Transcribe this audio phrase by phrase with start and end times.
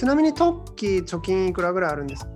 [0.00, 2.24] ちなみにトッキー貯金いくらぐらいあるんです？
[2.24, 2.30] か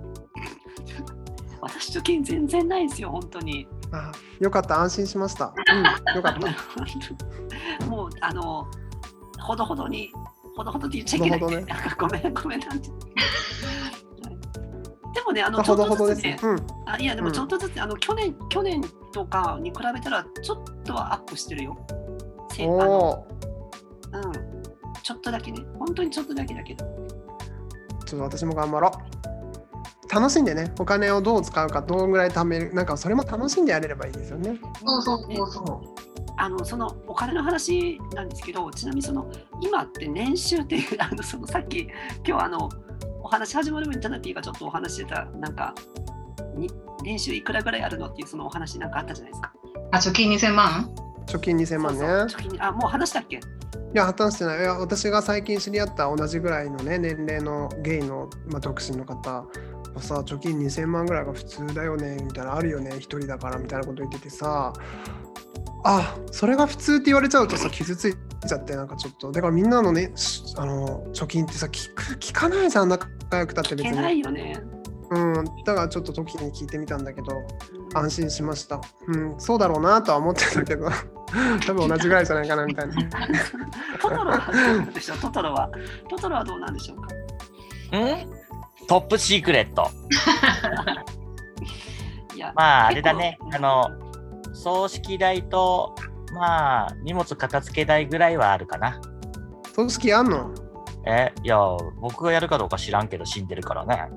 [1.61, 3.67] 私貯金全然ないですよ本当に。
[3.91, 5.51] あよかった安心しました。
[5.55, 6.41] うんよかった。
[7.89, 8.67] もうあの
[9.39, 10.11] ほどほどに
[10.55, 11.39] ほどほどって言っちゃいけない。
[11.39, 11.73] ほどほどね。
[11.97, 12.87] ごめんごめんなんて
[15.15, 16.57] でもねあのちょっとずつねほどです、うん。
[16.85, 18.79] あいやでもちょっとずつ、あの去年去年
[19.11, 21.75] とかに比べたらちょっとはアップしてるよ。
[22.51, 22.57] うん、
[25.01, 26.85] ちょっとだけね、本当にちょっとだけだけど。
[28.05, 30.13] ちょっと私も頑張ろう。
[30.13, 30.73] 楽しんでね。
[30.79, 34.59] お金をどう使うかどんぐらい貯めるなんかそれも楽しんでやれればいいですよね。
[34.85, 35.95] そうそうそうそ
[36.37, 39.29] あのそのお金の話なんですけど、ちなみにその
[39.61, 41.87] 今って年収っていう あのそのさっき
[42.27, 42.69] 今日あの
[43.21, 45.73] お話始まる前にタナピーがちょっとお話ししてたなんか
[46.55, 46.69] に
[47.03, 49.53] 年収いくらぐらいあるのっていうそのお話なんかあったじゃないですか。
[49.55, 49.67] う。
[49.91, 50.89] あ、貯金2000万
[51.25, 51.99] 貯金2000万ね。
[51.99, 53.39] そうそう貯金あもう話したっけ？
[53.93, 54.59] いや、破綻してない。
[54.59, 59.45] いや、私が最近知り合った同じぐらいのね、年齢のゲイの、まあ、独身の方は
[59.99, 64.73] さ、貯金2000万ぐらいが普通だよね、みたいな、あるよね、一人だからみたいなこと言っててさ、
[65.83, 68.15] あ、それが普通って言われちゃうとさ、 傷つい
[68.47, 74.21] ちゃって、なんかちょっと、だからみんなのね、しあの貯金ってさ、聞く聞かないじゃん、仲良くたって別いけないに。
[74.21, 74.59] よね。
[75.11, 75.33] うん、
[75.65, 77.37] だからちょっと時に聞いてみたんだけど、
[77.79, 78.79] うん安心しました。
[79.07, 80.87] うん、そうだろうなとは思ってたけど、
[81.65, 82.95] 多分同じぐらいじゃないかなみたいな。
[84.01, 85.17] トトロはどうなんでしょう？
[85.19, 85.69] トトロは。
[86.09, 87.07] トトロはどうなんでしょうか？
[87.97, 88.29] ん？
[88.87, 89.89] トップシークレット。
[92.35, 93.39] いや、まあ、あれだね。
[93.53, 93.89] あの、
[94.53, 95.95] 葬式代と、
[96.33, 98.99] まあ、荷物片付け代ぐらいはあるかな。
[99.73, 100.51] 葬式あんの？
[101.07, 101.57] え、いや、
[102.01, 104.09] 僕がやるかどうか知らんけど死んでるからね。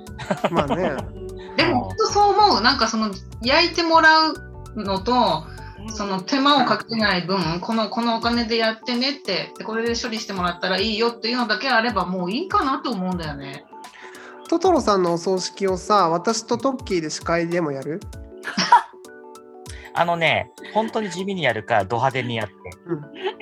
[0.51, 0.97] まあね。
[1.59, 2.61] でも本当そう思う。
[2.63, 3.11] なんかその
[3.43, 4.35] 焼いてもらう
[4.77, 5.45] のと、
[5.95, 13.65] その手間をかけない分、このこのお金でやってねって、でこれで処理してもらったらいいよっていうのだけあればもういいかなと思うんだよね。
[14.49, 18.01] トトロさんのお葬式をさ、私とトッキーで司会でもやる？
[19.95, 22.55] あのね、本当に地味にやるか、ド派手にやって。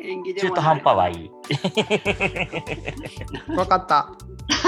[0.03, 1.31] 演技でも中途半端はいい。
[3.54, 4.10] わかった。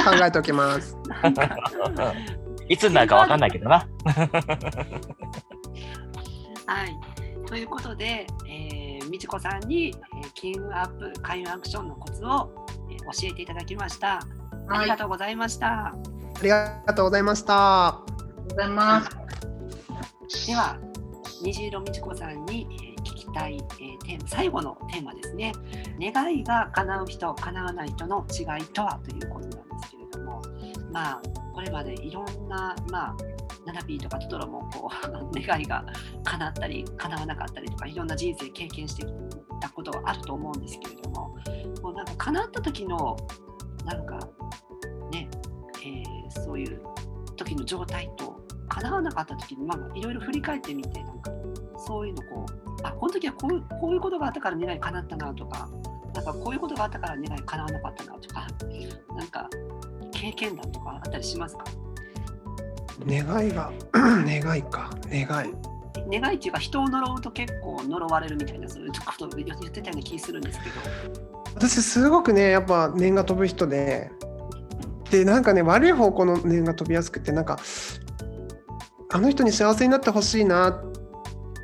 [0.04, 0.96] 考えておきます。
[2.68, 3.76] いつになるかわかんないけどな。
[6.66, 6.98] はい。
[7.46, 12.50] ということで、えー、みちこさんに、えー、金運アップ開運アクションのコツを、
[12.90, 14.20] えー教えていただきました。
[14.68, 15.86] ありがとうございました。
[15.86, 15.94] あ
[16.42, 17.86] りがとうございました。
[17.88, 19.02] ありがとうございま
[20.28, 20.46] す。
[20.46, 20.76] では、
[21.42, 25.52] 虹色みちこさんに、えー聞きたい、えーテーマ最後のテーマですね。
[25.98, 29.00] 願いが叶う人、叶わない人の違いとは？
[29.02, 30.42] ということなんですけれども、
[30.92, 31.22] まあ、
[31.58, 33.16] これまでいろんな、まあ、
[33.66, 35.84] ナナピーとかトトロもこう 願いが
[36.22, 39.12] 叶ったり叶わなかったりとかいろんな人生経験してき
[39.58, 41.34] たことがあると思うんですけれども
[41.82, 43.16] こうなんか叶った時の
[43.84, 44.20] なんか
[45.10, 45.28] ね、
[45.84, 46.80] えーそういう
[47.36, 51.32] 時の状態と叶わなかった時にまあいろいろ振り返ってみてなんか
[51.78, 55.68] そういうのこうあこの時はこうこういうことがあったから願い叶ったなとか
[56.14, 58.46] なんかこういうことがあったから願い叶わなかったなとか
[59.16, 59.48] なんか
[60.20, 61.64] 経験談とかあったりしますか？
[63.06, 65.54] 願いが、 願いか、願い。
[66.10, 70.76] 願いっていうか人を呪うと結構呪われるみたいなそういうことを言ってたような気するんですけど。
[71.54, 74.10] 私、すごくね、やっぱ念が飛ぶ人で、
[75.10, 77.58] で、なんかね、悪い方向の念が飛びやすくて、なんか、
[79.10, 80.82] あの人に幸せになってほしいなっ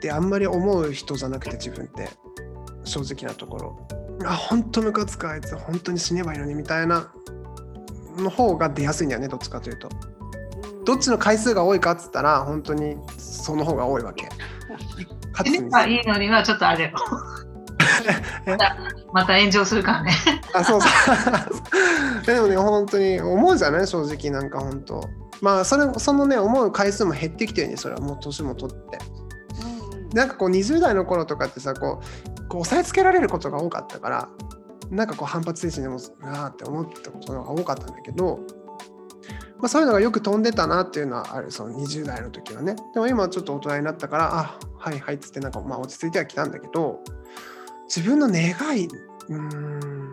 [0.01, 2.09] てあんまり思う人じゃなくて、自分って、
[2.85, 3.89] 正直なところ。
[4.27, 7.13] あ、本当ムカつくあいつ、本当に死ねばいいのにみたいな
[8.17, 9.89] の方が出やすいんだよね、どっちかというと。
[10.85, 14.29] どっちの回数が多いかっつったら、本当にその方が多いわけ。
[15.33, 16.91] 勝つがいいのにはちょっとあれよ。
[18.47, 18.77] また
[19.13, 20.13] また炎上するからね。
[20.53, 22.27] あ、そうそう。
[22.27, 23.87] でもね、本当に思うじゃない？
[23.87, 25.03] 正直なんか本当。
[25.41, 28.99] まあ、それ、そのね、思う回数も減ってきてるね、それはもう年も取って。
[30.15, 32.01] なんかこう、20代の頃とかってさ、こ
[32.39, 34.29] う、こう押さえつけられることが多かったから、
[34.95, 38.41] なんかこう、反発精神でも、ああって思ったことが多かったんだけど、
[39.59, 42.77] まあ、そういうのがよく飛んでたなっていうのはある、その20代の時はね。
[42.95, 47.01] でも今はちょっと大人になったから、あ、はいはいっつって、なんかまあ落ち着いてはきたんだけど、
[47.95, 50.11] 自分の願い、うーん、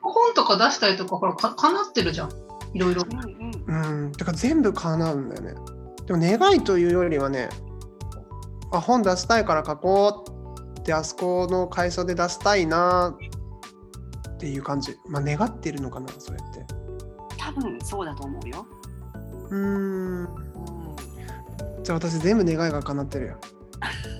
[0.00, 2.30] 本とか出したりとか、ほら、か叶ってるじゃん。
[2.74, 3.04] いろいろ。
[3.10, 5.54] うんうんうん、だから全部叶うんだよね。
[6.06, 7.48] でも願いというよりはね、
[8.72, 10.24] あ本出したいから書こ
[10.76, 13.16] うってあそこの会社で出したいな
[14.36, 14.96] っていう感じ。
[15.08, 16.64] まあ願ってるのかな、それって。
[17.38, 18.66] 多分そうだと思うよ。
[19.50, 20.24] うーん。
[20.24, 20.46] うん
[21.86, 23.36] じゃあ私全部願いが叶ってるよ。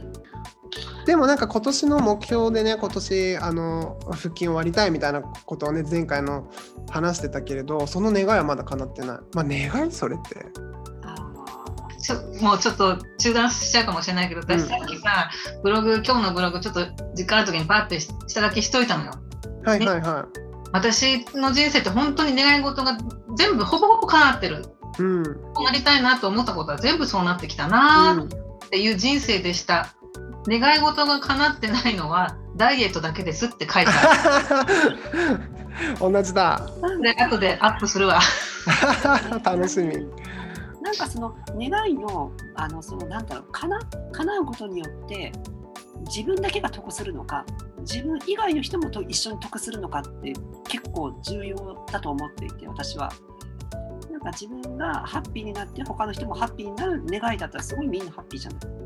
[1.05, 6.49] でもなんか今年の目標でね今年あの腹筋を割りたいみたいなことをね前回の
[6.91, 10.47] 話してたけれどその願いはまだ叶ってないまあ願いそれって
[12.01, 15.31] ちょもうちょっと中断しちゃうかもしれないけど私さっきさ、
[15.63, 19.13] ブログ今日のブログちょっと時間ある時にパッて下書きしといたのよ。
[19.67, 20.29] はいはいは
[20.73, 22.97] 私の人生って本当に願い事が
[23.37, 24.65] 全部ほぼほぼ叶ってる。
[24.99, 25.03] い。
[25.03, 25.25] うん。
[25.55, 29.95] こうなりたいなと思ったことは全部そうなってきたなっていう人生でした。
[30.49, 34.67] 願い事が叶ってないのはダイエットだけですって書いてあ
[36.01, 36.69] 同じだ。
[36.83, 37.01] る。
[37.01, 38.21] で後でアップするわ。
[39.43, 39.97] 楽しみ。
[40.83, 43.81] なんかその願いのあのそのなんだろうかな
[44.13, 45.33] 叶うことによって
[46.07, 47.45] 自分だけが得するのか
[47.81, 50.33] 自分以外の人もと一緒に得するのかって
[50.69, 53.13] 結構重要だと思っていて私は。
[54.11, 58.77] なんか自分がハッピーになって他の人もハッピーになる願いだったらすごいみんなハッピーじゃない。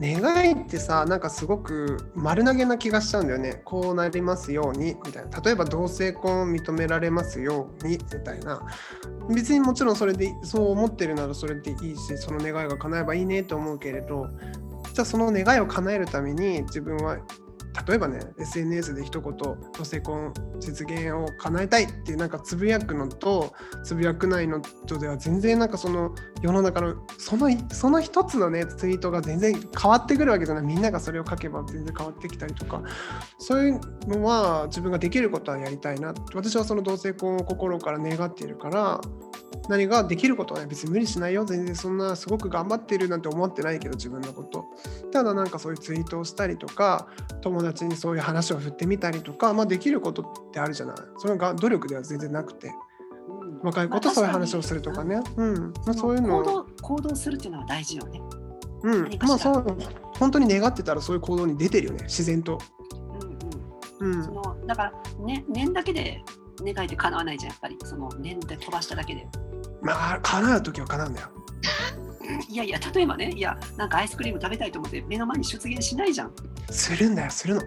[0.00, 8.62] 願いってさなんかすごく丸投げな気がしちゃうんだよねこうなりますようにみたいな例えば同性婚を認められますようにみたいな
[9.34, 17.18] 別にもちろんそれでそう思ってるならそれでいいしその願いが叶えばいいねと思うけれどゃあその願いを叶えるために自分は
[17.86, 23.52] 例えばね SNS で一言同性婚実現を叶えたいっていうなんかつぶやくのと
[23.84, 30.64] つぶやくないのとでは全然なんかその世の中のそのその一つのねツイートが全然変わってくるわけじゃない。
[30.64, 32.82] みんながそれを書けば全然変わってきたりとか。
[33.38, 36.14] そういうのは自分ができることはやりたいな。
[36.34, 39.00] 私はその同性婚を心から願っているから
[39.68, 41.44] 何ができることはね別に無理しないよ。
[41.44, 44.66] 全然そんなすごく頑張ってるなんて思ってないけど自分のこと。
[45.12, 47.08] ただなんかそういうツイートをしたりとか
[47.40, 50.96] 友達にそういう話を振ってみたりとか、まあ、できることってあるじゃない。
[51.18, 52.72] それが努力では全然なくて。
[53.28, 53.60] うん。
[53.62, 55.72] 若い子とそういう話をするとかね、うん。
[55.86, 58.20] まあ、そういうのを行動行動するっていうのは大事よね。
[58.82, 59.18] うん。
[59.20, 59.78] まあそう。
[60.18, 62.04] 本当に願ってたらそういう行動に出てるよね。
[62.04, 62.58] 自然と、
[64.00, 64.14] うんうん。
[64.14, 64.24] うん。
[64.24, 66.22] そのだから、ね、念だけで
[66.60, 67.76] 願いって叶わないじゃんやっぱり。
[67.84, 69.26] その念で飛ばしただけで。
[69.82, 71.28] まあ叶う時は叶うんだよ
[72.48, 76.32] いやいや例えばねいやなんかアイスクリーム食べたいと思って目の前に出現しないじゃん。
[76.70, 77.62] するんだよするの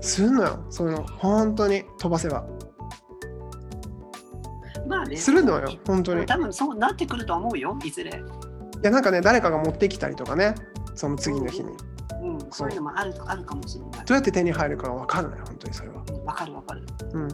[0.00, 2.44] するのよそういうの本当に飛ばせば
[4.86, 5.16] まあね。
[5.16, 8.22] するのよ本当にい多分そうなってくると思うよいずれ。
[8.82, 10.54] やなんかね誰かが持ってきたりとかね
[10.94, 11.70] その次の日に
[12.20, 14.04] うん、そういうのもあるあるかもしれない。
[14.04, 16.82] どうやって手に入るかが分かるのよ本当にそれはうんわかるわかる。
[17.12, 17.28] うん